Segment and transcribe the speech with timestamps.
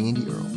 [0.00, 0.50] Andy Earle.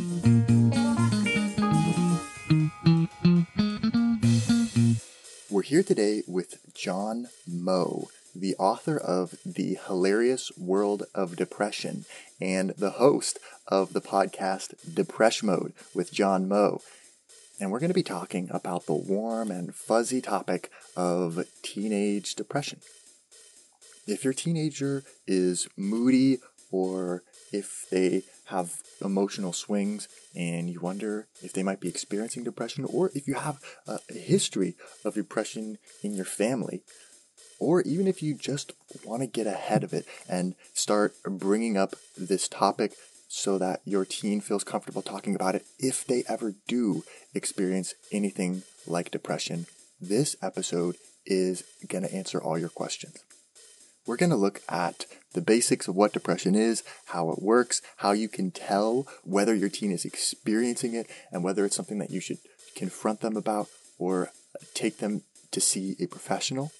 [5.50, 12.04] We're here today with John Moe, the author of The Hilarious World of Depression
[12.40, 13.38] and the host
[13.68, 16.80] of the podcast Depresh Mode with John Moe.
[17.60, 22.80] And we're going to be talking about the warm and fuzzy topic of teenage depression.
[24.06, 26.38] If your teenager is moody
[26.70, 32.84] or if they have emotional swings and you wonder if they might be experiencing depression
[32.84, 36.82] or if you have a history of depression in your family,
[37.58, 38.72] or even if you just
[39.04, 42.92] want to get ahead of it and start bringing up this topic
[43.28, 48.62] so that your teen feels comfortable talking about it if they ever do experience anything
[48.86, 49.66] like depression,
[50.00, 53.22] this episode is going to answer all your questions.
[54.08, 58.12] We're going to look at the basics of what depression is, how it works, how
[58.12, 62.18] you can tell whether your teen is experiencing it, and whether it's something that you
[62.18, 62.38] should
[62.74, 64.30] confront them about or
[64.72, 66.72] take them to see a professional.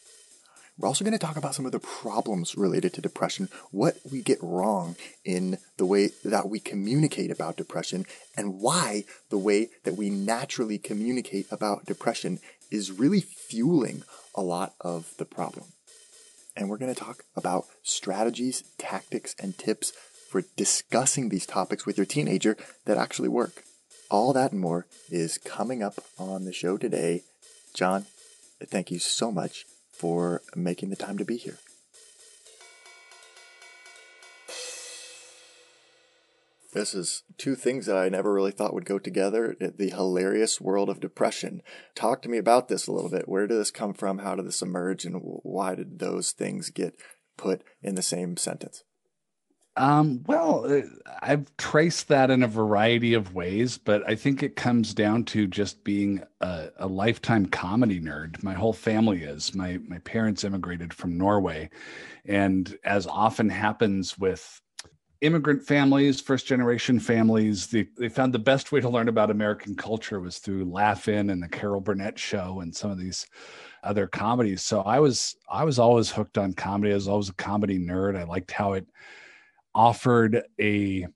[0.79, 4.23] We're also going to talk about some of the problems related to depression, what we
[4.23, 8.07] get wrong in the way that we communicate about depression,
[8.39, 12.39] and why the way that we naturally communicate about depression
[12.70, 14.03] is really fueling
[14.35, 15.67] a lot of the problem
[16.59, 19.92] and we're going to talk about strategies, tactics, and tips
[20.28, 23.62] for discussing these topics with your teenager that actually work.
[24.11, 27.23] All that and more is coming up on the show today.
[27.75, 28.06] John,
[28.61, 31.58] thank you so much for making the time to be here.
[36.78, 39.56] This is two things that I never really thought would go together.
[39.58, 41.61] The hilarious world of depression.
[41.96, 43.28] Talk to me about this a little bit.
[43.28, 44.18] Where did this come from?
[44.18, 45.05] How did this emerge?
[45.05, 46.94] And why did those things get
[47.36, 48.84] put in the same sentence?
[49.77, 50.83] Um, well, uh,
[51.20, 55.48] I've traced that in a variety of ways, but I think it comes down to
[55.48, 58.42] just being a, a, lifetime comedy nerd.
[58.42, 59.55] My whole family is.
[59.55, 61.70] My my parents immigrated from Norway,
[62.24, 64.60] and as often happens with
[65.20, 69.74] immigrant families, first generation families, they, they found the best way to learn about American
[69.74, 73.27] culture was through Laugh-In and the Carol Burnett show and some of these
[73.83, 74.62] other comedies.
[74.62, 76.92] So I was I was always hooked on comedy.
[76.92, 78.17] I was always a comedy nerd.
[78.17, 78.86] I liked how it
[79.74, 81.07] offered a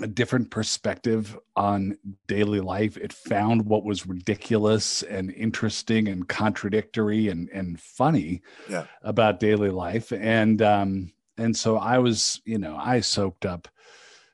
[0.00, 2.96] a different perspective on daily life.
[2.96, 8.86] It found what was ridiculous and interesting and contradictory and and funny yeah.
[9.02, 10.12] about daily life.
[10.12, 13.66] And um, and so I was, you know, I soaked up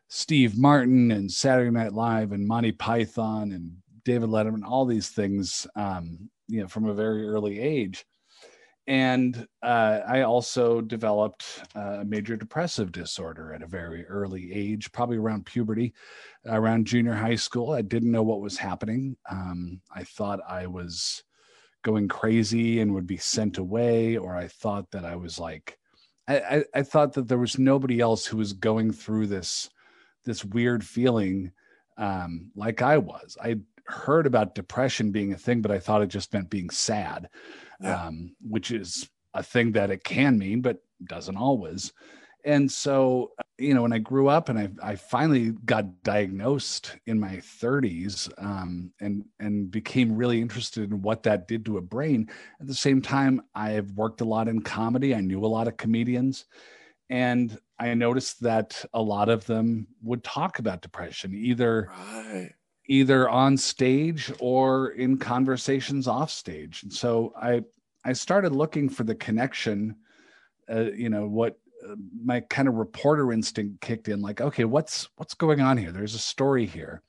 [0.09, 5.69] Steve Martin and Saturday Night Live and Monty Python and David Letterman, all these things,
[5.77, 8.05] um, you know, from a very early age.
[8.89, 15.16] And uh, I also developed a major depressive disorder at a very early age, probably
[15.16, 15.95] around puberty,
[16.45, 17.72] around junior high school.
[17.72, 19.16] I didn't know what was happening.
[19.31, 21.22] Um, I thought I was
[21.83, 25.78] going crazy and would be sent away, or I thought that I was like
[26.28, 29.70] I, I, thought that there was nobody else who was going through this
[30.25, 31.53] this weird feeling
[31.98, 33.37] um, like I was.
[33.41, 37.28] I heard about depression being a thing, but I thought it just meant being sad,
[37.81, 38.06] yeah.
[38.06, 41.92] um, which is a thing that it can mean, but doesn't always
[42.47, 47.19] and so you know when i grew up and i, I finally got diagnosed in
[47.19, 52.28] my 30s um, and and became really interested in what that did to a brain.
[52.61, 55.15] At the same time i have worked a lot in comedy.
[55.15, 56.47] I knew a lot of comedians
[57.09, 62.51] and i noticed that a lot of them would talk about depression either right.
[62.89, 66.83] either on stage or in conversations off stage.
[66.83, 67.63] And so i
[68.04, 69.97] i started looking for the connection
[70.69, 71.59] uh, you know what
[72.24, 75.92] my kind of reporter instinct kicked in like okay what's what's going on here?
[75.92, 77.03] There's a story here.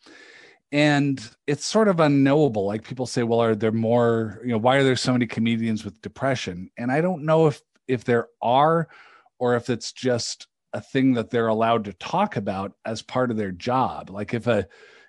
[0.71, 2.65] And it's sort of unknowable.
[2.65, 5.85] Like people say well are there more you know why are there so many comedians
[5.85, 6.69] with depression?
[6.77, 8.87] And i don't know if if there are
[9.39, 13.37] or if it's just a thing that they're allowed to talk about as part of
[13.37, 14.09] their job.
[14.09, 14.67] Like if a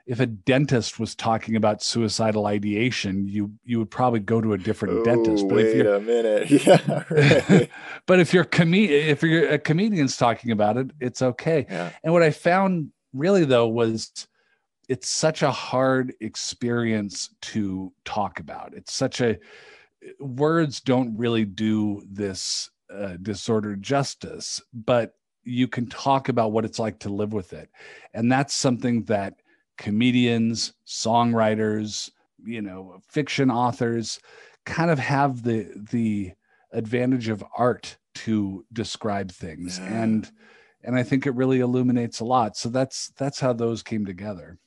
[0.09, 4.59] if a dentist was talking about suicidal ideation, you you would probably go to a
[4.59, 5.47] different dentist.
[5.47, 7.05] But wait if you're, a minute, yeah.
[7.11, 7.71] Right.
[8.07, 11.67] but if you're com- if you're a comedian's talking about it, it's okay.
[11.69, 11.93] Yeah.
[12.03, 14.27] And what I found really though was
[14.89, 18.73] it's such a hard experience to talk about.
[18.75, 19.39] It's such a
[20.21, 26.79] words don't really do this uh, disorder justice, but you can talk about what it's
[26.79, 27.69] like to live with it.
[28.15, 29.35] And that's something that
[29.79, 32.11] comedians, songwriters,
[32.45, 34.21] you know, fiction authors
[34.67, 36.33] kind of have the the
[36.73, 39.79] advantage of art to describe things.
[39.79, 40.03] Yeah.
[40.03, 40.31] And
[40.85, 42.57] and I think it really illuminates a lot.
[42.57, 44.59] So that's that's how those came together.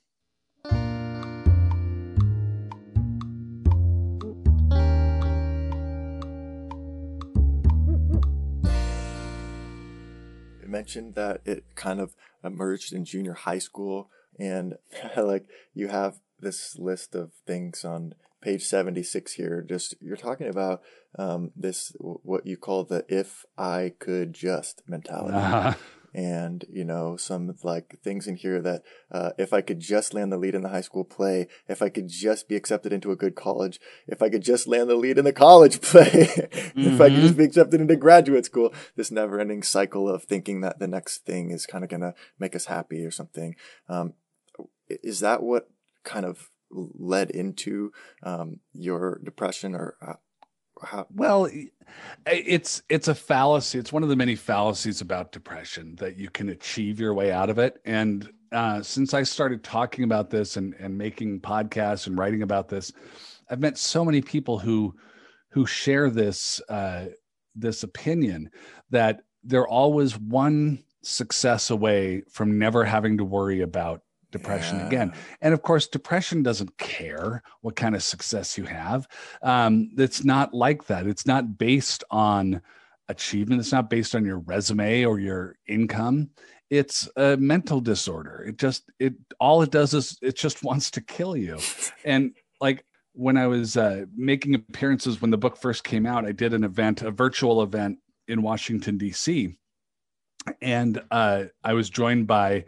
[10.72, 14.76] mentioned that it kind of emerged in junior high school, and
[15.18, 19.64] like you have this list of things on page 76 here.
[19.68, 20.82] Just you're talking about
[21.18, 25.36] um, this what you call the if i could just mentality.
[25.36, 25.74] Uh-huh
[26.14, 30.32] and you know some like things in here that uh, if I could just land
[30.32, 33.16] the lead in the high school play, if I could just be accepted into a
[33.16, 36.82] good college, if I could just land the lead in the college play, mm-hmm.
[36.82, 37.38] if I could just mm-hmm.
[37.38, 41.66] be accepted into graduate school, this never-ending cycle of thinking that the next thing is
[41.66, 43.56] kind of gonna make us happy or something.
[43.88, 44.14] Um,
[44.90, 45.70] is that what
[46.04, 47.92] kind of led into
[48.24, 50.14] um, your depression or uh,
[51.14, 51.50] Well,
[52.26, 53.80] it's it's a fallacy.
[53.80, 57.50] It's one of the many fallacies about depression that you can achieve your way out
[57.50, 57.80] of it.
[57.86, 62.70] And uh, since I started talking about this and and making podcasts and writing about
[62.70, 62.92] this,
[63.50, 64.96] I've met so many people who
[65.52, 67.08] who share this uh,
[67.56, 68.50] this opinion
[68.90, 74.02] that they're always one success away from never having to worry about
[74.32, 74.88] depression yeah.
[74.88, 75.14] again.
[75.42, 79.08] And of course, depression doesn't care what kind of success you have.
[79.42, 81.08] Um, it's not like that.
[81.08, 82.62] It's not based on
[83.10, 83.62] achievement.
[83.62, 86.30] It's not based on your resume or your income.
[86.70, 88.46] It's a mental disorder.
[88.48, 91.60] It just it all it does is it just wants to kill you.
[92.06, 96.32] And like when I was uh, making appearances when the book first came out, I
[96.32, 99.58] did an event, a virtual event in Washington D.C.
[100.62, 102.66] And uh, I was joined by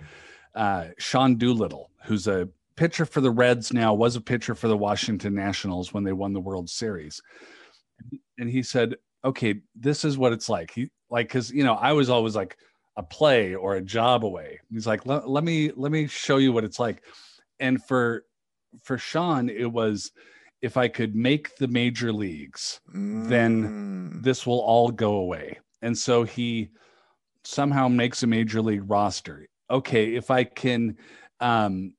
[0.56, 4.78] uh, Sean Doolittle, who's a pitcher for the Reds now, was a pitcher for the
[4.78, 7.22] Washington Nationals when they won the World Series.
[8.38, 10.72] And he said, okay, this is what it's like.
[10.72, 12.58] He like, cause you know, I was always like
[12.98, 14.60] a play or a job away.
[14.72, 17.04] He's like, let me, let me show you what it's like.
[17.60, 18.26] And for,
[18.82, 20.12] for Sean, it was,
[20.62, 23.28] if I could make the major leagues, mm.
[23.28, 25.60] then this will all go away.
[25.82, 26.70] And so he
[27.44, 30.98] somehow makes a major league roster okay, if I can,
[31.40, 31.94] um,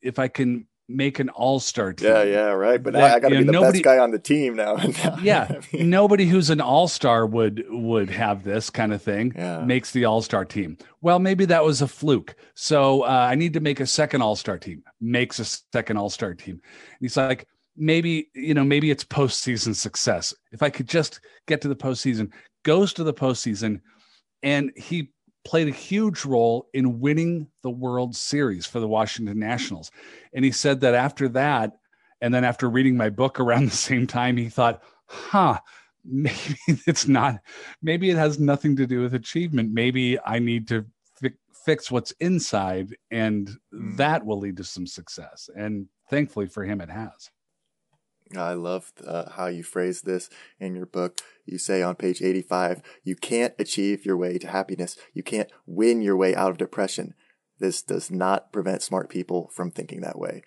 [0.00, 2.08] if I can make an all-star team.
[2.08, 2.82] Yeah, yeah, right.
[2.82, 4.76] But that, I got to be the nobody, best guy on the team now.
[5.22, 5.90] yeah, I mean.
[5.90, 9.32] nobody who's an all-star would would have this kind of thing.
[9.36, 9.64] Yeah.
[9.64, 10.76] Makes the all-star team.
[11.00, 12.34] Well, maybe that was a fluke.
[12.54, 14.82] So uh, I need to make a second all-star team.
[15.00, 16.54] Makes a second all-star team.
[16.54, 17.46] And he's like,
[17.76, 20.34] maybe you know, maybe it's postseason success.
[20.52, 22.32] If I could just get to the postseason,
[22.64, 23.80] goes to the postseason,
[24.42, 25.10] and he
[25.44, 29.90] played a huge role in winning the World Series for the Washington Nationals.
[30.32, 31.72] And he said that after that,
[32.20, 35.58] and then after reading my book around the same time, he thought, huh,
[36.04, 36.56] maybe
[36.86, 37.40] it's not,
[37.82, 39.72] maybe it has nothing to do with achievement.
[39.72, 40.84] Maybe I need to
[41.20, 43.96] fi- fix what's inside, and mm.
[43.96, 45.48] that will lead to some success.
[45.56, 47.30] And thankfully for him, it has.
[48.36, 51.20] I love uh, how you phrase this in your book.
[51.46, 54.96] You say on page 85, you can't achieve your way to happiness.
[55.12, 57.14] You can't win your way out of depression.
[57.58, 60.42] This does not prevent smart people from thinking that way.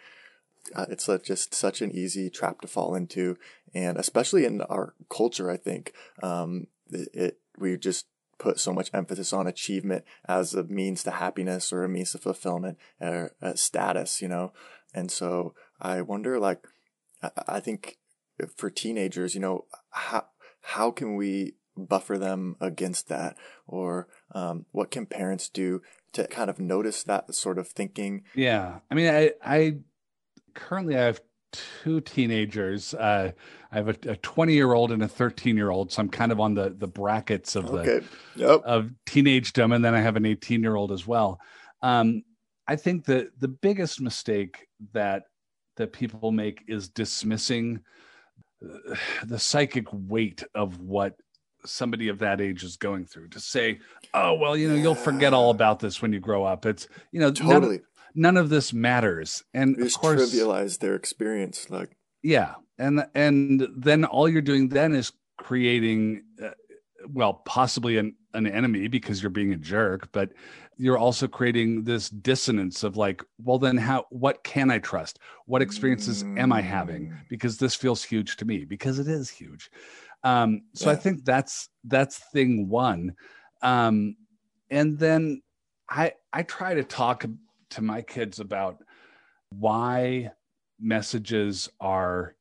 [0.74, 3.38] Uh, it's just such an easy trap to fall into.
[3.74, 8.08] And especially in our culture, I think, um, it, it, we just
[8.40, 12.18] put so much emphasis on achievement as a means to happiness or a means to
[12.18, 14.54] fulfillment or status, you know?
[14.94, 16.68] And so I wonder, like,
[17.48, 17.98] I think
[18.56, 20.26] for teenagers, you know, how
[20.62, 23.38] how can we buffer them against that,
[23.68, 25.82] or um, what can parents do
[26.14, 28.24] to kind of notice that sort of thinking?
[28.36, 29.78] Yeah, I mean, I I
[30.54, 32.94] currently I have two teenagers.
[32.94, 33.32] Uh,
[33.72, 36.40] I have a 20 year old and a 13 year old, so I'm kind of
[36.40, 38.00] on the the brackets of okay.
[38.00, 38.04] the
[38.36, 38.62] yep.
[38.64, 41.40] of teenagedom, and then I have an 18 year old as well.
[41.82, 42.24] Um,
[42.68, 45.24] I think that the biggest mistake that
[45.78, 47.82] that people make is dismissing
[48.64, 51.16] uh, the psychic weight of what
[51.66, 53.80] somebody of that age is going through to say
[54.14, 56.66] oh well you know you'll forget all about this when you grow up.
[56.66, 57.78] It's you know totally.
[57.78, 59.44] none, none of this matters.
[59.54, 62.56] And you of course trivialize their experience like yeah.
[62.78, 66.50] And and then all you're doing then is creating uh,
[67.08, 70.30] well possibly an, an enemy because you're being a jerk but
[70.78, 75.20] you're also creating this dissonance of like well then how what can i trust?
[75.46, 77.08] What experiences am i having?
[77.08, 77.18] Mm.
[77.30, 79.70] because this feels huge to me because it is huge.
[80.24, 83.16] Um so i think that's that's thing one.
[83.62, 84.16] Um
[84.70, 85.42] and then
[85.90, 87.26] i i try to talk
[87.72, 88.84] to my kids about
[89.50, 90.32] why
[90.80, 92.36] messages are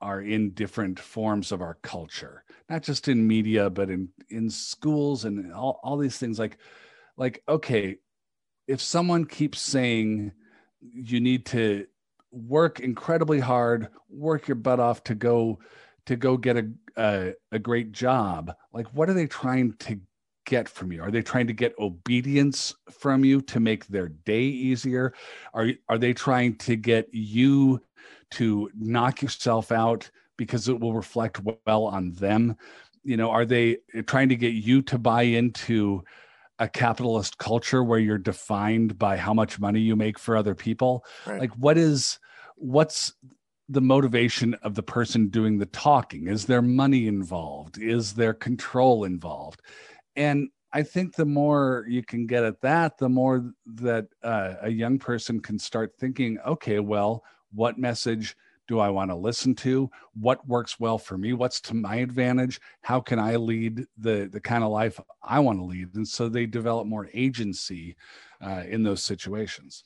[0.00, 5.24] are in different forms of our culture not just in media but in in schools
[5.24, 6.38] and all, all these things.
[6.38, 6.58] Like
[7.18, 7.96] like okay
[8.66, 10.32] if someone keeps saying
[10.80, 11.86] you need to
[12.30, 15.58] work incredibly hard work your butt off to go
[16.06, 20.00] to go get a a, a great job like what are they trying to
[20.48, 21.02] get from you?
[21.02, 25.12] Are they trying to get obedience from you to make their day easier?
[25.52, 27.82] Are are they trying to get you
[28.32, 32.56] to knock yourself out because it will reflect well on them?
[33.04, 36.02] You know are they trying to get you to buy into
[36.58, 41.04] a capitalist culture where you're defined by how much money you make for other people?
[41.26, 41.40] Right.
[41.40, 42.18] like what is
[42.56, 43.14] what's
[43.68, 46.26] the motivation of the person doing the talking?
[46.26, 47.78] Is there money involved?
[47.78, 49.62] Is there control involved?
[50.16, 54.68] And i think the more you can get at that the more that uh, a
[54.68, 58.36] young person can start thinking okay well what message
[58.68, 59.90] do i want to listen to?
[60.14, 61.32] What works well for me?
[61.32, 62.60] What's to my advantage?
[62.82, 65.94] How can i lead the the kind of life i want to lead?
[65.94, 67.96] And so they develop more agency
[68.40, 69.84] uh, in those situations.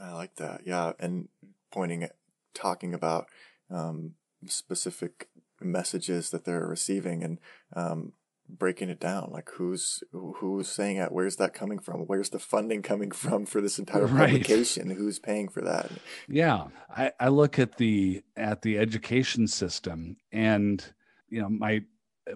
[0.00, 0.62] I like that.
[0.66, 1.28] Yeah, and
[1.70, 2.16] pointing at
[2.54, 3.26] talking about
[3.70, 4.14] um,
[4.46, 5.28] specific
[5.60, 7.38] messages that they're receiving and
[7.76, 8.12] um,
[8.58, 12.82] breaking it down, like who's who's saying it, where's that coming from, where's the funding
[12.82, 14.32] coming from for this entire Right.
[14.42, 15.90] publication, who's paying for that?
[16.28, 20.84] Yeah, I, I look at the at the education system, and
[21.28, 21.82] you know my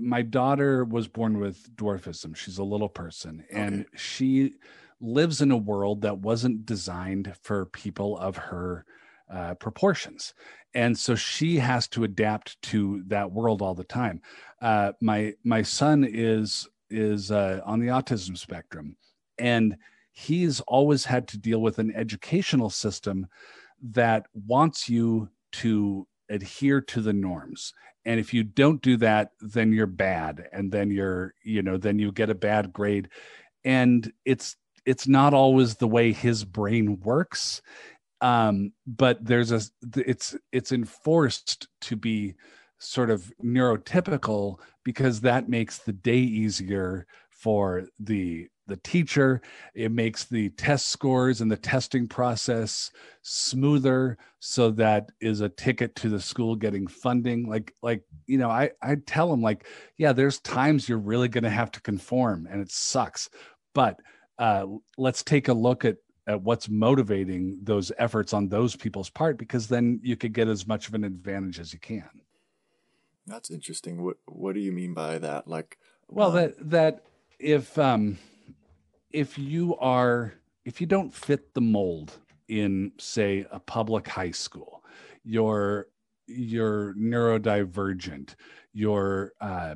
[0.01, 2.35] my daughter was born with dwarfism.
[2.37, 3.97] She's a little person, and Okay.
[3.97, 4.55] she
[5.01, 8.85] lives in a world that wasn't designed for people of her
[9.33, 10.35] uh, proportions,
[10.75, 14.21] and so she has to adapt to that world all the time.
[14.61, 18.97] Uh, my my son is is uh, on the autism spectrum,
[19.39, 19.77] and
[20.13, 23.27] he's always had to deal with an educational system
[23.83, 27.73] that wants you to adhere to the norms.
[28.05, 31.99] And if you don't do that then you're bad and then you're you know then
[31.99, 33.09] you get a bad grade.
[33.65, 34.57] And it's
[34.87, 37.61] it's not always the way his brain works
[38.21, 39.61] um but there's a
[39.97, 42.35] it's it's enforced to be
[42.79, 49.41] sort of neurotypical because that makes the day easier for the the teacher.
[49.75, 52.91] It makes the test scores and the testing process
[53.23, 57.49] smoother so that is a ticket to the school getting funding.
[57.49, 59.67] Like like you know i i tell them like
[59.99, 63.29] yeah there's times you're really going to have to conform and it sucks
[63.75, 64.01] but
[64.39, 64.67] uh
[64.99, 65.97] let's take a look at
[66.27, 70.67] at what's motivating those efforts on those people's part because then you could get as
[70.67, 72.09] much of an advantage as you can
[73.27, 74.03] That's interesting.
[74.05, 75.49] What what do you mean by that?
[75.49, 75.79] Like,
[76.09, 77.03] well um, that that
[77.39, 78.19] if um
[79.11, 82.19] if you are if you don't fit the mold
[82.49, 84.85] in say a public high school
[85.25, 85.89] you're
[86.27, 88.35] you're neurodivergent
[88.73, 89.75] you're uh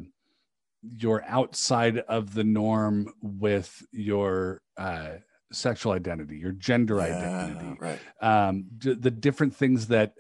[0.83, 5.13] you're outside of the norm with your uh
[5.53, 8.01] sexual identity your gender yeah, identity right?
[8.21, 10.15] um, d- the different things that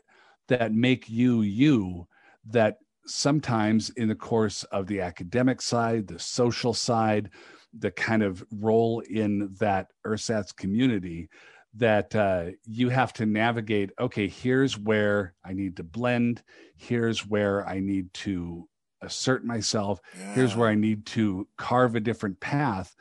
[0.48, 2.06] that make you you
[2.44, 7.30] that sometimes in the course of the academic side the social side
[7.78, 11.28] the kind of role in that ersatz community
[11.74, 16.42] that uh, you have to navigate okay here's where i need to blend
[16.76, 18.68] here's where i need to
[19.02, 20.00] assert myself
[20.34, 22.94] here's where i need to carve a different path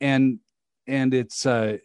[0.00, 0.38] and
[0.86, 1.78] and it's uh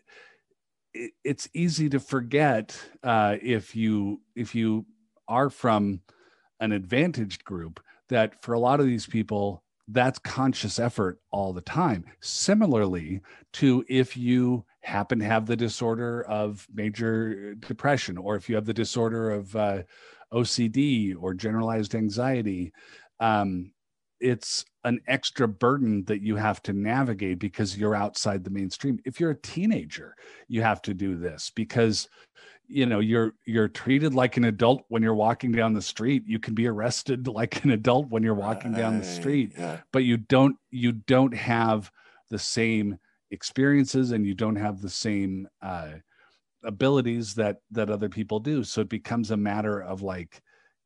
[0.94, 4.86] it, it's easy to forget uh if you if you
[5.28, 6.02] are from
[6.60, 7.80] an advantaged group
[8.10, 12.06] that for a lot of these people that's conscious effort all the time.
[12.22, 13.22] Similarly
[13.54, 18.66] to if you happen to have the disorder of major depression or if you have
[18.66, 19.84] the disorder of uh,
[20.34, 22.74] ocd or generalized anxiety
[23.20, 23.72] um,
[24.22, 29.00] it's an extra burden that you have to navigate because you're outside the mainstream.
[29.06, 30.16] If you're a teenager
[30.48, 32.08] you have to do this because
[32.68, 36.24] you know you're you're treated like an adult when you're walking down the street.
[36.26, 40.04] You can be arrested like an adult when you're walking down the street Yeah, but
[40.04, 41.92] you don't you don't have
[42.30, 42.98] the same
[43.32, 45.92] experiences and you don't have the same uh,
[46.64, 48.64] abilities that that other people do.
[48.64, 50.42] So it becomes a matter of like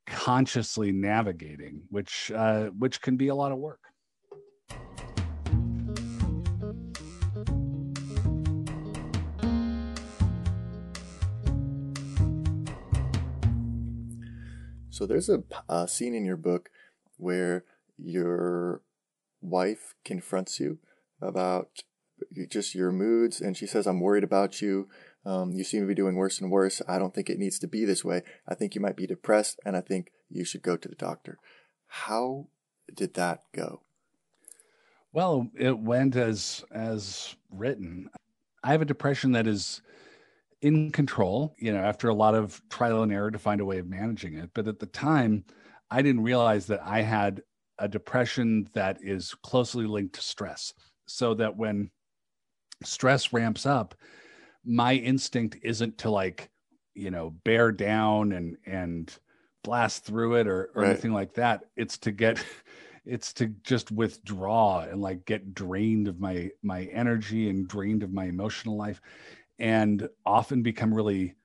[0.06, 3.80] consciously navigating, which uh, which can be a lot of work.
[14.90, 16.70] So there's a, a scene in your book
[17.18, 17.66] where
[17.98, 18.82] your
[19.42, 20.80] wife confronts you
[21.22, 21.84] about
[22.50, 24.88] just your moods, and she says, "I'm worried about you.
[25.25, 26.82] Um, you seem to be doing worse and worse.
[26.88, 28.22] I don't think it needs to be this way.
[28.48, 31.38] I think you might be depressed, and I think you should go to the doctor."
[31.88, 32.48] How
[32.94, 33.82] did that go?
[35.12, 38.10] Well, it went as as written.
[38.63, 39.82] I have a depression that is
[40.62, 43.77] in control, you know, after a lot of trial and error to find a way
[43.77, 44.50] of managing it.
[44.53, 45.46] But at the time,
[45.91, 47.44] I didn't realize that I had
[47.77, 50.74] a depression that is closely linked to stress.
[51.05, 51.91] So that when
[52.84, 53.96] stress ramps up,
[54.65, 56.50] my instinct isn't to like,
[56.93, 59.17] you know, bear down and and
[59.63, 60.91] blast through it or, or right.
[60.91, 61.65] anything like that.
[61.75, 62.43] It's to get
[63.05, 68.12] it's to just withdraw and like get drained of my my energy and drained of
[68.12, 69.00] my emotional life
[69.60, 71.36] and often become really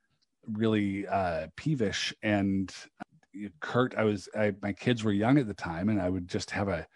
[0.52, 5.54] really uh peevish and uh, curt i was I, my kids were young at the
[5.54, 6.86] time and i would just have a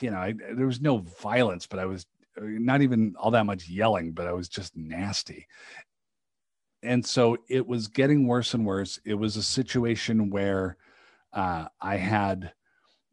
[0.00, 2.06] you know I, there was no violence but i was
[2.38, 5.46] not even all that much yelling but i was just nasty
[6.82, 10.76] and so it was getting worse and worse it was a situation where
[11.32, 12.52] uh, i had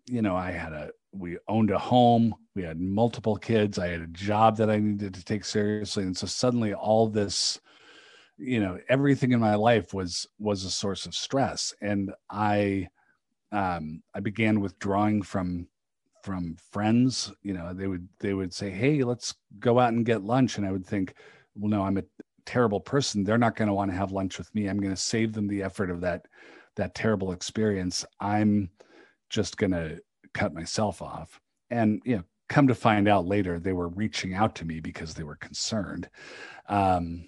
[0.10, 4.02] you know, I had a, we owned a home, we had multiple kids, I had
[4.02, 6.04] a job that I needed to take seriously.
[6.04, 7.60] And so suddenly all this,
[8.38, 11.74] you know, everything in my life was, was a source of stress.
[11.82, 12.90] And I,
[13.52, 15.68] um, I began withdrawing from,
[16.24, 20.24] from friends, you know, they would, they would say, Hey, let's go out and get
[20.24, 20.58] lunch.
[20.58, 21.14] And I would think,
[21.56, 22.04] well, no, I'm a
[22.46, 23.24] terrible person.
[23.24, 24.68] They're not going to want to have lunch with me.
[24.68, 26.26] I'm going to save them the effort of that,
[26.76, 28.06] that terrible experience.
[28.20, 28.70] I'm,
[29.30, 30.00] just going to
[30.34, 31.40] cut myself off.
[31.70, 35.14] And, you know, come to find out later, they were reaching out to me because
[35.14, 36.10] they were concerned.
[36.68, 37.28] Um,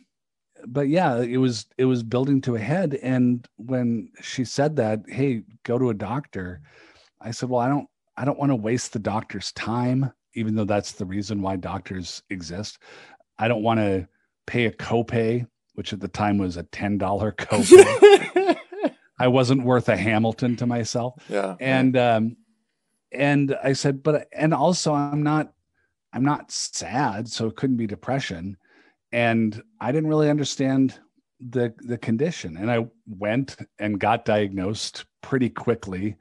[0.67, 2.99] but yeah, it was it was building to a head.
[3.01, 6.61] And when she said that, hey, go to a doctor,
[7.19, 7.87] I said, well, I don't
[8.21, 12.21] I don't want to waste the doctor's time, even though that's the reason why doctors
[12.29, 12.77] exist.
[13.39, 14.07] I don't want to
[14.45, 18.57] pay a copay, which at the time was a ten dollar copay.
[19.17, 21.15] I wasn't worth a Hamilton to myself.
[21.29, 21.55] Yeah.
[21.59, 22.37] And um,
[23.11, 25.51] and I said, but and also I'm not
[26.13, 28.55] I'm not sad, so it couldn't be depression.
[29.11, 30.99] And I didn't really understand
[31.39, 32.55] the the condition.
[32.55, 36.17] And I went and got diagnosed pretty quickly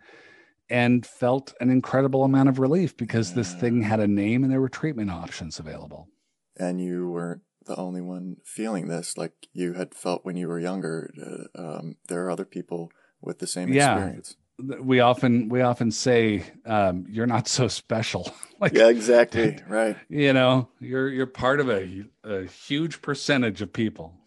[0.70, 4.61] and felt an incredible amount of relief because this thing had a name and there
[4.61, 6.09] were treatment options available.
[6.56, 10.61] And you weren't the only one feeling this like you had felt when you were
[10.61, 11.12] younger.
[11.20, 13.94] Uh, um, there are other people with the same yeah.
[13.94, 14.37] experience.
[14.59, 18.30] We often we often say um, you're not so special.
[18.61, 19.96] like yeah, exactly right.
[20.11, 24.19] You know, you're you're part of a, a huge percentage of people.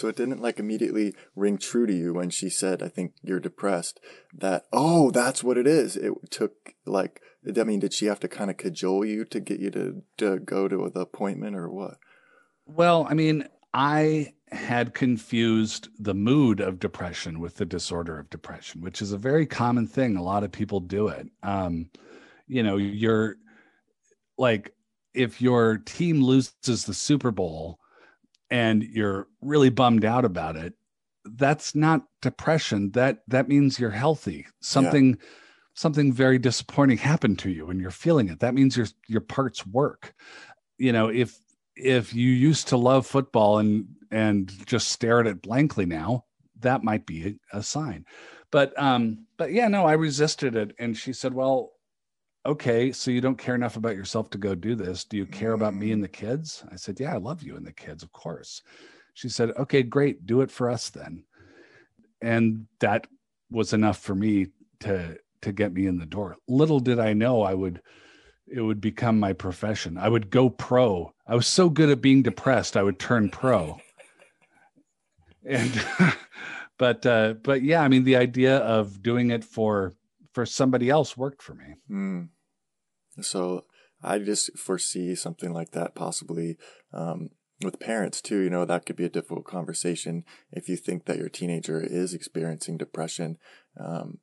[0.00, 3.38] So it didn't like immediately ring true to you when she said, I think you're
[3.38, 4.00] depressed,
[4.32, 5.94] that, oh, that's what it is.
[5.94, 7.20] It took like,
[7.54, 10.38] I mean, did she have to kind of cajole you to get you to, to
[10.38, 11.98] go to the appointment or what?
[12.64, 18.80] Well, I mean, I had confused the mood of depression with the disorder of depression,
[18.80, 20.16] which is a very common thing.
[20.16, 21.26] A lot of people do it.
[21.42, 21.90] Um,
[22.46, 23.36] you know, you're
[24.38, 24.72] like,
[25.12, 27.80] if your team loses the Super Bowl,
[28.50, 30.74] and you're really bummed out about it
[31.24, 32.92] that's not depression.
[32.92, 34.46] That that means you're healthy.
[34.60, 35.26] Something yeah.
[35.74, 38.40] something very disappointing happened to you and you're feeling it.
[38.40, 40.14] That means your your parts work.
[40.78, 41.38] You know if
[41.76, 46.24] if you used to love football and and just stare at it blankly now
[46.58, 48.04] that might be a, a sign.
[48.50, 50.74] But um but yeah no i resisted it.
[50.78, 51.72] And she said well
[52.46, 55.04] okay, so you don't care enough about yourself to go do this.
[55.04, 56.64] Do you care about me and the kids?
[56.70, 58.62] I said, yeah, I love you and the kids, of course.
[59.14, 60.26] She said, okay, great.
[60.26, 61.24] Do it for us then.
[62.22, 63.06] And that
[63.50, 64.48] was enough for me
[64.80, 66.36] to to get me in the door.
[66.48, 67.80] Little did I know I would
[68.46, 69.96] it would become my profession.
[69.96, 71.12] I would go pro.
[71.26, 73.80] I was so good at being depressed, I would turn pro.
[75.44, 75.70] And
[76.78, 79.94] but uh but yeah, I mean the idea of doing it for
[80.32, 81.74] for somebody else worked for me.
[81.90, 82.28] Mm.
[83.22, 83.64] So
[84.02, 86.56] I just foresee something like that possibly
[86.92, 87.30] um,
[87.62, 88.40] with parents too.
[88.40, 92.14] You know, that could be a difficult conversation if you think that your teenager is
[92.14, 93.38] experiencing depression.
[93.78, 94.18] Um,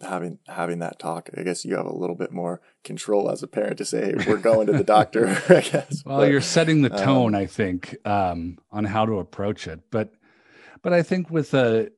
[0.00, 3.46] having having that talk, I guess you have a little bit more control as a
[3.46, 6.02] parent to say, hey, "We're going to the doctor." I guess.
[6.04, 9.80] Well, but, you're setting the tone, um, I think, um, on how to approach it.
[9.90, 10.12] But
[10.82, 11.90] but I think with a,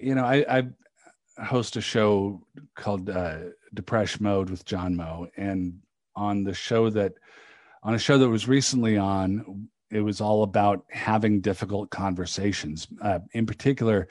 [0.00, 0.62] you know, I, I
[1.38, 2.40] host a show
[2.76, 3.38] called uh,
[3.74, 5.78] Depresh Mode with John Moe, and
[6.14, 7.14] on the show that
[7.82, 13.18] on a show that was recently on, it was all about having difficult conversations, uh,
[13.32, 14.08] in particular,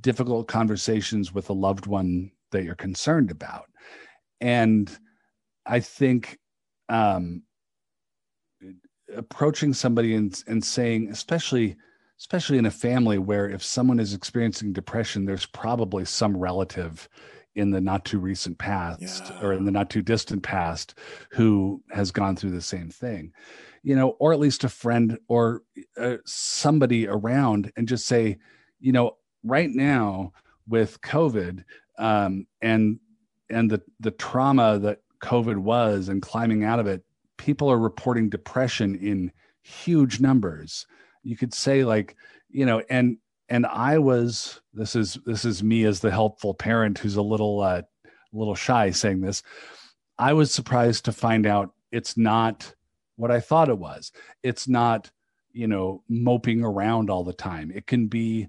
[0.00, 3.66] difficult conversations with a loved one that you're concerned about.
[4.40, 4.90] And
[5.64, 6.38] I think
[6.88, 7.42] um,
[9.16, 11.76] approaching somebody and, and saying, especially
[12.22, 17.08] especially in a family where if someone is experiencing depression, there's probably some relative
[17.56, 19.40] in the not too recent past yeah.
[19.42, 20.96] or in the not too distant past
[21.32, 23.30] who has gone through the same thing
[23.82, 25.60] you know or at least a friend or
[25.98, 28.38] uh, somebody around and just say
[28.80, 30.32] you know right now
[30.66, 31.62] with covid
[31.98, 32.98] um, and
[33.50, 37.04] and the the trauma that covid was and climbing out of it
[37.36, 39.30] people are reporting depression in
[39.60, 40.86] huge numbers
[41.22, 42.16] you could say like
[42.50, 46.98] you know and and I was this is this is me as the helpful parent
[46.98, 49.42] who's a little uh, a little shy saying this.
[50.18, 52.74] I was surprised to find out it's not
[53.16, 54.12] what I thought it was.
[54.42, 55.10] It's not
[55.52, 57.70] you know moping around all the time.
[57.74, 58.48] It can be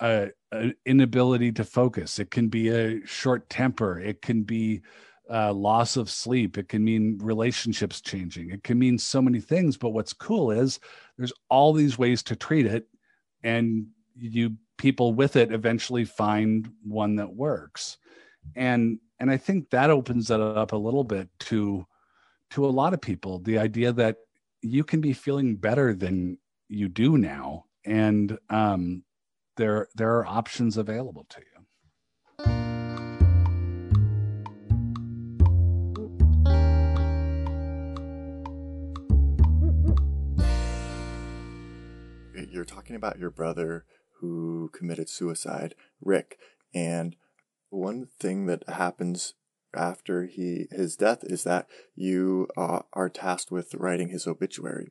[0.00, 2.18] a, a inability to focus.
[2.18, 3.98] It can be a short temper.
[3.98, 4.82] It can be
[5.30, 6.56] uh, loss of sleep.
[6.58, 8.50] It can mean relationships changing.
[8.50, 9.76] It can mean so many things.
[9.76, 10.80] But what's cool is
[11.16, 12.86] there's all these ways to treat it,
[13.42, 13.86] and
[14.18, 17.98] you people with it eventually find one that works
[18.54, 21.86] and and i think that opens it up a little bit to
[22.50, 24.16] to a lot of people the idea that
[24.62, 29.02] you can be feeling better than you do now and um
[29.56, 32.65] there there are options available to you
[42.56, 43.84] you're talking about your brother
[44.20, 46.38] who committed suicide, Rick.
[46.74, 47.14] And
[47.70, 49.34] one thing that happens
[49.74, 54.88] after he his death is that you uh, are tasked with writing his obituary.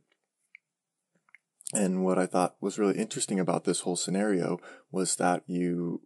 [1.74, 4.60] And what I thought was really interesting about this whole scenario
[4.92, 6.02] was that you,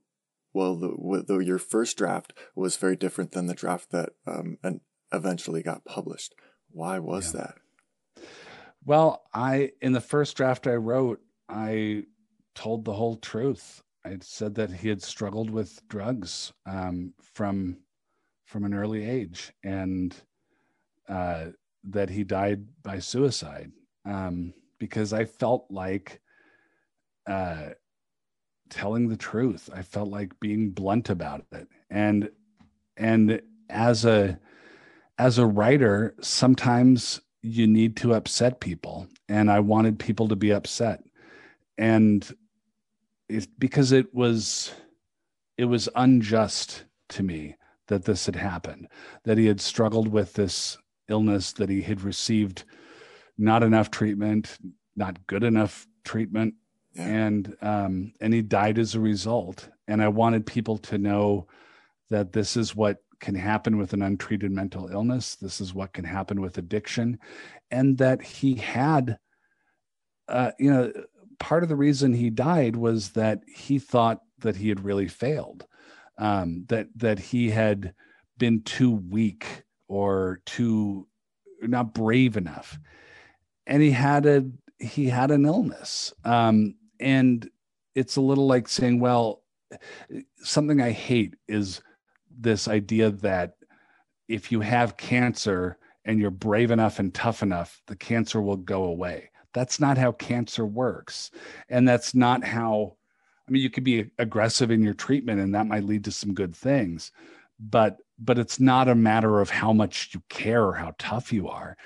[0.54, 4.80] well, the, the your first draft was very different than the draft that um, and
[5.12, 6.34] eventually got published.
[6.72, 7.42] Why was yeah.
[7.42, 8.26] that?
[8.86, 12.04] Well, I in the first draft I wrote, I
[12.56, 13.84] told the whole truth.
[14.06, 17.80] I said that he had struggled with drugs um, from
[18.46, 20.16] from an early age, and
[21.08, 21.48] uh,
[21.84, 23.72] that he died by suicide.
[24.06, 26.22] Um, because I felt like
[27.28, 27.70] uh,
[28.70, 29.70] telling the truth.
[29.74, 32.30] I felt like being blunt about it, and
[32.98, 34.40] and as a
[35.18, 40.52] as a writer, sometimes you need to upset people, and I wanted people to be
[40.52, 41.04] upset,
[41.80, 42.32] and
[43.28, 44.72] it, because it was
[45.58, 47.56] it was unjust to me
[47.88, 48.88] that this had happened
[49.24, 52.64] that he had struggled with this illness that he had received
[53.38, 54.60] not enough treatment
[54.96, 56.54] not good enough treatment
[56.94, 57.06] yeah.
[57.08, 59.70] and um, and he died as a result.
[59.88, 61.48] And i wanted people to know
[62.10, 65.36] that this is what can happen with an untreated mental illness.
[65.36, 67.20] This is what can happen with addiction.
[67.72, 69.18] And that he had
[70.28, 70.92] uh, you know
[71.40, 75.66] part of the reason he died was that he thought that he had really failed,
[76.18, 77.94] um, that that he had
[78.38, 81.08] been too weak or too
[81.62, 82.80] not brave enough,
[83.68, 84.46] and he had a
[84.78, 87.50] he had an illness, um, and
[87.96, 89.44] it's a little like saying, well,
[90.38, 91.82] something I hate is
[92.30, 93.56] this idea that
[94.28, 98.84] if you have cancer and you're brave enough and tough enough, the cancer will go
[98.84, 99.32] away.
[99.54, 101.32] That's not how cancer works.
[101.70, 102.96] And that's not how,
[103.48, 106.34] I mean, you could be aggressive in your treatment and that might lead to some
[106.34, 107.12] good things,
[107.60, 111.48] but but it's not a matter of how much you care or how tough you
[111.48, 111.78] are.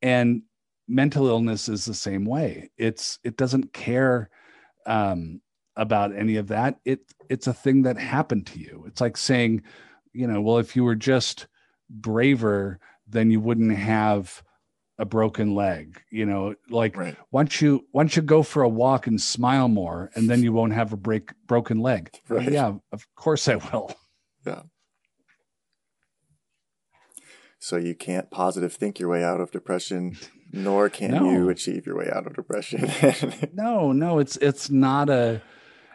[0.00, 0.42] And
[0.88, 2.70] mental illness is the same way.
[2.76, 4.30] It's it doesn't care
[4.86, 5.40] um,
[5.76, 6.78] about any of that.
[6.84, 8.84] It it's a thing that happened to you.
[8.86, 9.62] It's like saying,
[10.12, 11.46] you know, well, if you were just
[11.90, 14.42] braver, then you wouldn't have
[15.02, 17.16] a broken leg you know like right.
[17.32, 20.72] once you once you go for a walk and smile more and then you won't
[20.72, 22.52] have a break broken leg right.
[22.52, 23.92] yeah of course i will
[24.46, 24.62] yeah
[27.58, 30.16] so you can't positive think your way out of depression
[30.52, 31.32] nor can no.
[31.32, 32.88] you achieve your way out of depression
[33.52, 35.42] no no it's it's not a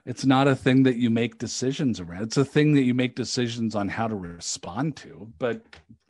[0.06, 3.16] it's not a thing that you make decisions around it's a thing that you make
[3.16, 5.62] decisions on how to respond to but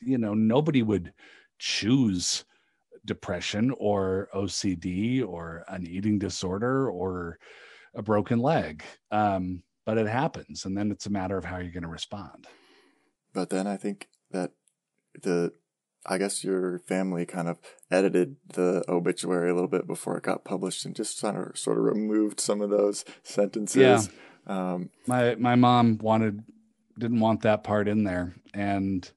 [0.01, 1.13] you know nobody would
[1.59, 2.43] choose
[3.07, 7.39] depression or OCD or an eating disorder or
[7.95, 8.83] a broken leg.
[9.09, 10.65] Um, but it happens.
[10.65, 12.45] And then it's a matter of how you're going to respond.
[13.33, 14.51] But then I think that
[15.23, 15.53] the
[16.05, 17.59] I guess your family kind of
[17.91, 21.77] edited the obituary a little bit before it got published and just sort of sort
[21.77, 24.09] of removed some of those sentences.
[24.47, 24.73] Yeah.
[24.73, 26.43] Um, my my mom wanted
[26.97, 29.09] didn't want that part in there, and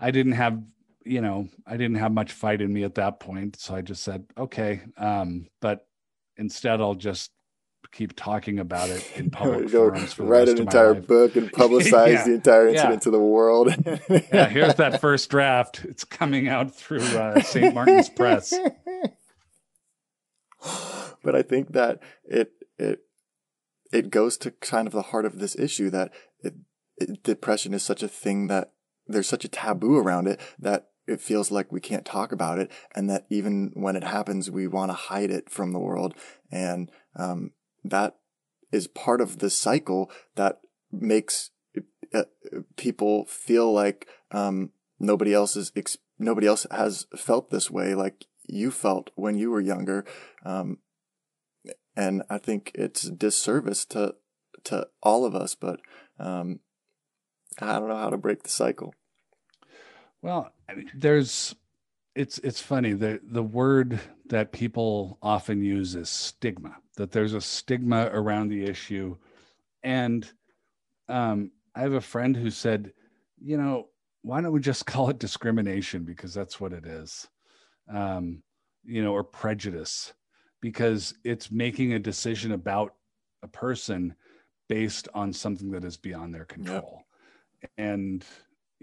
[0.00, 0.62] I didn't have
[1.04, 4.02] you know I didn't have much fight in me at that point, so I just
[4.02, 4.82] said okay.
[4.96, 5.86] Um, but
[6.36, 7.30] instead, I'll just
[7.92, 10.18] keep talking about it in public forums.
[10.18, 12.24] write an entire book and publicize yeah.
[12.24, 12.98] the entire incident yeah.
[13.00, 13.74] to the world.
[14.08, 15.84] yeah, here's that first draft.
[15.84, 17.74] It's coming out through uh, St.
[17.74, 18.52] Martin's Press.
[21.24, 23.00] But I think that it it
[23.92, 26.54] it goes to kind of the heart of this issue that it,
[26.98, 28.72] it, depression is such a thing that
[29.06, 32.70] there's such a taboo around it that it feels like we can't talk about it
[32.94, 36.14] and that even when it happens we want to hide it from the world.
[36.50, 37.52] And um,
[37.84, 38.16] that
[38.72, 41.50] is part of the cycle that makes
[42.12, 42.24] uh,
[42.76, 48.26] people feel like um, nobody else is ex- nobody else has felt this way like
[48.46, 50.04] you felt when you were younger.
[50.44, 50.78] Um,
[51.96, 54.14] and i think it's a disservice to
[54.62, 55.80] to all of us but
[56.18, 56.60] um,
[57.60, 58.94] i don't know how to break the cycle
[60.24, 61.54] well I mean, there's
[62.16, 67.40] it's it's funny the the word that people often use is stigma that there's a
[67.40, 69.16] stigma around the issue
[69.82, 70.28] and
[71.08, 72.92] um, i have a friend who said
[73.40, 73.88] you know
[74.22, 77.28] why don't we just call it discrimination because that's what it is
[77.92, 78.42] um,
[78.82, 80.14] you know or prejudice
[80.62, 82.94] because it's making a decision about
[83.42, 84.14] a person
[84.70, 87.02] based on something that is beyond their control
[87.60, 87.70] yep.
[87.76, 88.24] and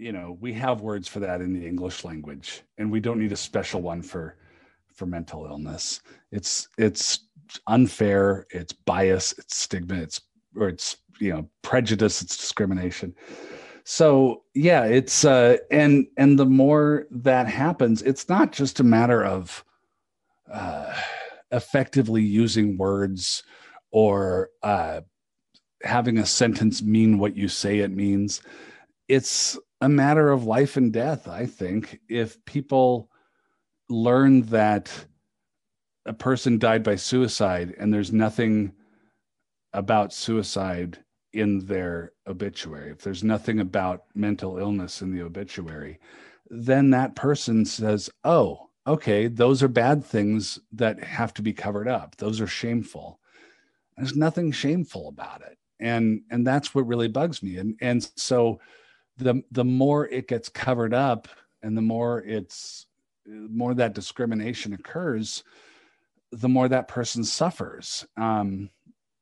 [0.02, 3.32] you know we have words for that in the english language and we don't need
[3.32, 4.36] a special one for
[4.92, 6.00] for mental illness.
[6.30, 7.20] It's it's
[7.66, 10.20] unfair it's bias it's stigma it's
[10.56, 13.14] or it's you know prejudice it's discrimination.
[13.84, 19.24] So yeah it's uh and and the more that happens it's not just a matter
[19.24, 19.64] of
[20.50, 20.94] uh
[21.50, 23.42] effectively using words
[23.90, 25.00] or uh
[25.82, 28.40] having a sentence mean what you say it means.
[29.08, 31.98] It's a matter of life and death, I think.
[32.08, 33.10] If people
[33.90, 35.06] learn that
[36.06, 38.72] a person died by suicide and there's nothing
[39.72, 40.98] about suicide
[41.32, 45.98] in their obituary, if there's nothing about mental illness in the obituary,
[46.48, 51.88] then that person says, oh, okay, those are bad things that have to be covered
[51.88, 52.14] up.
[52.16, 53.18] Those are shameful.
[53.96, 55.58] There's nothing shameful about it.
[55.80, 57.56] And and that's what really bugs me.
[57.56, 58.60] And and so
[59.16, 61.28] the the more it gets covered up
[61.62, 62.86] and the more it's
[63.26, 65.44] more that discrimination occurs
[66.34, 68.06] the more that person suffers.
[68.16, 68.70] Um,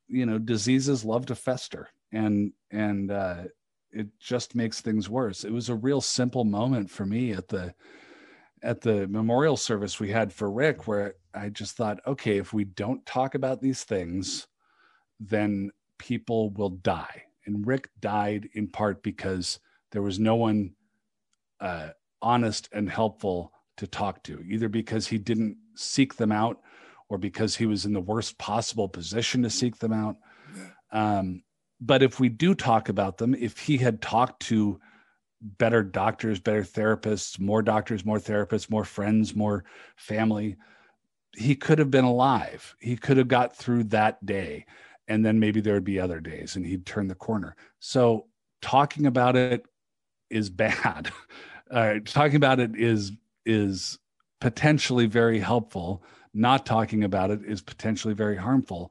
[0.09, 3.45] you know diseases love to fester and and uh,
[3.93, 5.45] it just makes things worse.
[5.45, 7.75] It was a real simple moment for me at the
[8.63, 12.63] at the memorial service we had for rick where i just thought okay if we
[12.63, 14.49] don't talk about these things
[15.21, 17.25] then people will die.
[17.45, 19.61] And rick died in part because
[19.93, 20.75] there was no one
[21.61, 21.91] uh,
[22.23, 26.61] honest and helpful to talk to, either because he didn't seek them out
[27.09, 30.17] or because he was in the worst possible position to seek them out.
[30.93, 31.43] Um,
[31.81, 34.81] but if we do talk about them, if he had talked to
[35.41, 39.65] better doctors, better therapists, more doctors, more therapists, more friends, more
[39.97, 40.57] family,
[41.37, 42.77] he could have been alive.
[42.81, 44.67] He could have got through that day.
[45.09, 47.57] And then maybe there would be other days and he'd turn the corner.
[47.79, 48.27] So
[48.61, 49.65] talking about it,
[50.31, 51.13] is bad.
[51.71, 53.13] Uh, talking about it is
[53.47, 53.97] is
[54.41, 56.03] potentially very helpful.
[56.35, 58.91] Not talking about it is potentially very harmful.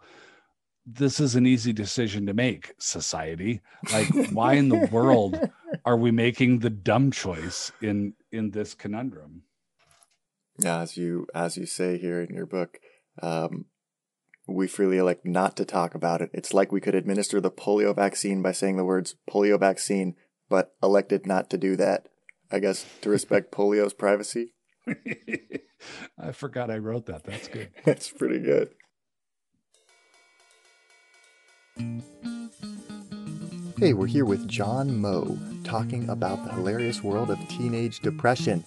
[0.86, 3.60] This is an easy decision to make, society.
[3.92, 5.38] Like, why in the world
[5.84, 9.44] are we making the dumb choice in in this conundrum?
[10.58, 12.80] Yeah, as you as you say here in your book,
[13.22, 13.66] um,
[14.48, 16.30] we freely elect not to talk about it.
[16.34, 20.16] It's like we could administer the polio vaccine by saying the words polio vaccine
[20.50, 22.08] but elected not to do that.
[22.52, 24.54] I guess to respect polio's privacy.
[26.20, 27.24] I forgot I wrote that.
[27.24, 27.70] That's good.
[27.86, 28.70] That's pretty good.
[33.78, 38.66] Hey, we're here with John Moe talking about the hilarious world of teenage depression.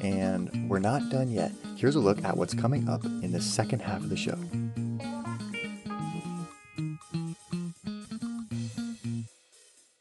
[0.00, 1.50] And we're not done yet.
[1.76, 4.38] Here's a look at what's coming up in the second half of the show.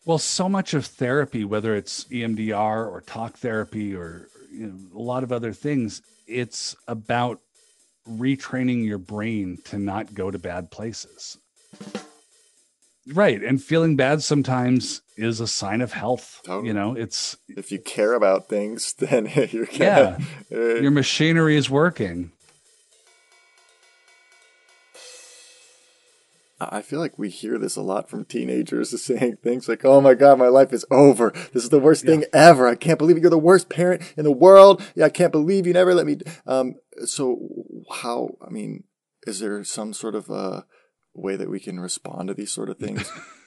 [0.06, 5.02] Well, so much of therapy, whether it's EMDR or talk therapy or you know, a
[5.02, 7.40] lot of other things, it's about
[8.08, 11.38] retraining your brain to not go to bad places.
[13.14, 16.68] right and feeling bad sometimes is a sign of health Totally.
[16.70, 20.18] you know it's If you care about things, then you're Yeah.
[20.52, 20.76] gonna.
[20.78, 22.32] uh, your machinery is working
[26.72, 30.14] I feel like we hear this a lot from teenagers saying things like, "Oh my
[30.14, 31.32] god, my life is over.
[31.54, 32.68] This is the worst thing ever.
[32.68, 34.82] I can't believe you're the worst parent in the world.
[34.96, 37.38] Yeah, I can't believe you never let me." d-" Um, so
[38.02, 38.30] how?
[38.46, 38.84] I mean,
[39.26, 40.62] is there some sort of uh,
[41.14, 43.12] way that we can respond to these sort of things?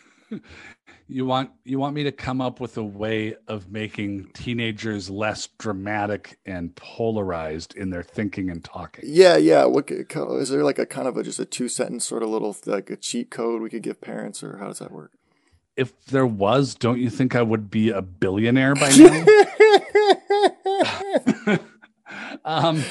[1.08, 5.48] you want you want me to come up with a way of making teenagers less
[5.58, 9.64] dramatic and polarized in their thinking and talking yeah, yeah.
[9.64, 12.56] What is there like a kind of a just a two sentence sort of little
[12.66, 15.12] like a cheat code we could give parents, or how does that work?
[15.76, 18.90] if there was don't you think i would be a billionaire by
[21.46, 21.58] now
[22.44, 22.82] um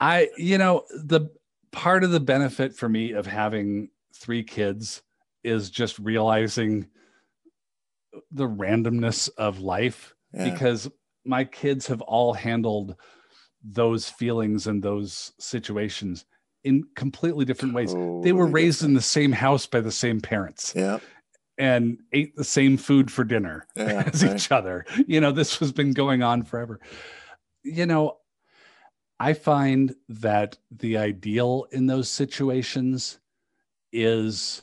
[0.00, 1.30] i you know the
[1.72, 5.02] part of the benefit for me of having three kids
[5.46, 6.88] is just realizing
[8.30, 10.50] the randomness of life Yeah.
[10.52, 10.90] because
[11.24, 12.96] my kids have all handled
[13.62, 16.24] those feelings and those situations
[16.64, 20.20] in completely different ways they were Totally raised in the same house by the same
[20.20, 20.98] parents Yeah,
[21.58, 24.34] and ate the same food for dinner Yeah, as right.
[24.36, 24.84] each other.
[25.06, 26.80] You know, this has been going on forever.
[27.62, 28.18] You know,
[29.18, 33.18] I find that the ideal in those situations
[33.92, 34.62] is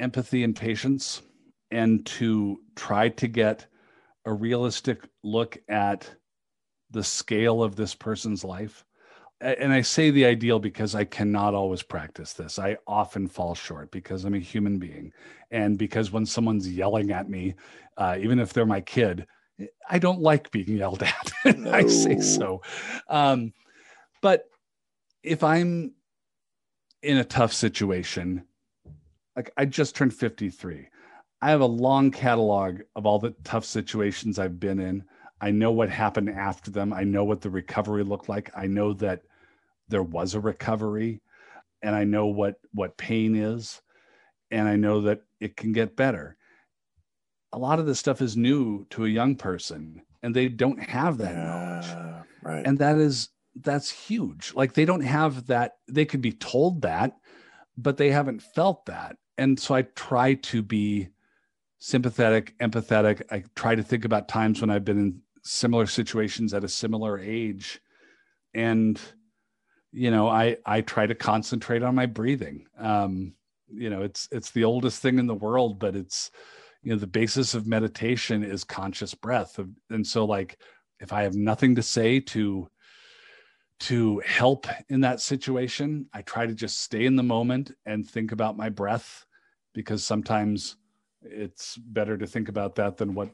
[0.00, 1.22] empathy and patience
[1.70, 3.66] and to try to get
[4.24, 6.10] a realistic look at
[6.90, 8.84] the scale of this person's life.
[9.40, 12.58] And I say the ideal because I cannot always practice this.
[12.58, 15.12] I often fall short because I'm a human being.
[15.50, 17.54] And because when someone's yelling at me,
[17.96, 19.26] uh, even if they're my kid,
[19.88, 21.32] I don't like being yelled at.
[21.44, 22.60] and I say so.
[23.08, 23.54] Um,
[24.20, 24.44] but
[25.22, 25.92] if I'm
[27.02, 28.44] in a tough situation,
[29.40, 30.86] like I just turned 53,
[31.40, 35.02] I have a long catalog of all the tough situations I've been in.
[35.40, 36.92] I know what happened after them.
[36.92, 38.50] I know what the recovery looked like.
[38.54, 39.22] I know that
[39.88, 41.22] there was a recovery
[41.80, 43.80] and I know what what pain is
[44.50, 46.36] and I know that it can get better.
[47.54, 51.16] A lot of this stuff is new to a young person and they don't have
[51.16, 52.66] that knowledge right.
[52.66, 57.16] and that is that's huge like they don't have that they could be told that
[57.76, 61.08] but they haven't felt that and so i try to be
[61.80, 63.22] sympathetic empathetic.
[63.30, 67.18] I try to think about times when i've been in similar situations at a similar
[67.18, 67.80] age.
[68.54, 69.00] And
[69.90, 72.66] you know i i try to concentrate on my breathing.
[72.78, 73.34] Um
[73.72, 76.30] you know it's it's the oldest thing in the world but it's
[76.82, 79.58] you know the basis of meditation is conscious breath.
[79.88, 80.58] And so like
[81.00, 82.68] if i have nothing to say to
[83.78, 88.32] to help in that situation i try to just stay in the moment and think
[88.32, 89.24] about my breath
[89.72, 90.76] because sometimes
[91.22, 93.30] it's better to think about that than what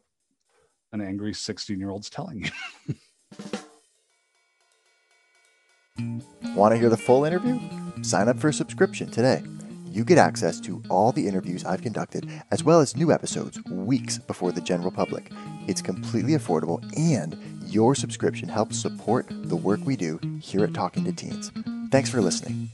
[0.92, 2.94] an angry 16 year old's telling you
[6.55, 7.59] Want to hear the full interview?
[8.03, 9.42] Sign up for a subscription today.
[9.90, 14.18] You get access to all the interviews I've conducted, as well as new episodes weeks
[14.18, 15.31] before the general public.
[15.66, 21.05] It's completely affordable, and your subscription helps support the work we do here at Talking
[21.05, 21.51] to Teens.
[21.90, 22.70] Thanks for listening.